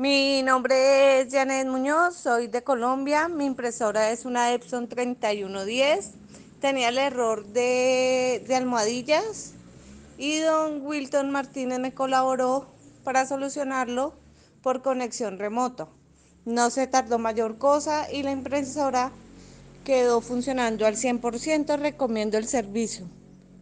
Mi 0.00 0.42
nombre 0.42 1.20
es 1.20 1.30
Janet 1.30 1.66
Muñoz, 1.66 2.16
soy 2.16 2.46
de 2.46 2.62
Colombia. 2.62 3.28
Mi 3.28 3.44
impresora 3.44 4.10
es 4.12 4.24
una 4.24 4.50
Epson 4.54 4.88
3110. 4.88 6.12
Tenía 6.58 6.88
el 6.88 6.96
error 6.96 7.44
de, 7.48 8.42
de 8.48 8.54
almohadillas 8.54 9.52
y 10.16 10.38
don 10.38 10.86
Wilton 10.86 11.30
Martínez 11.30 11.80
me 11.80 11.92
colaboró 11.92 12.64
para 13.04 13.26
solucionarlo 13.26 14.14
por 14.62 14.80
conexión 14.80 15.38
remoto. 15.38 15.90
No 16.46 16.70
se 16.70 16.86
tardó 16.86 17.18
mayor 17.18 17.58
cosa 17.58 18.10
y 18.10 18.22
la 18.22 18.30
impresora 18.30 19.12
quedó 19.84 20.22
funcionando 20.22 20.86
al 20.86 20.96
100%. 20.96 21.78
Recomiendo 21.78 22.38
el 22.38 22.46
servicio. 22.48 23.04